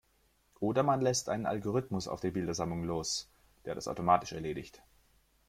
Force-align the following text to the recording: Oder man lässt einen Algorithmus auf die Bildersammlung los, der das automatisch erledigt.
Oder 0.59 0.81
man 0.81 0.99
lässt 1.01 1.29
einen 1.29 1.45
Algorithmus 1.45 2.07
auf 2.07 2.21
die 2.21 2.31
Bildersammlung 2.31 2.85
los, 2.85 3.29
der 3.65 3.75
das 3.75 3.87
automatisch 3.87 4.31
erledigt. 4.31 4.81